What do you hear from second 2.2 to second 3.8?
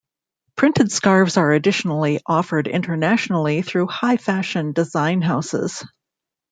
offered internationally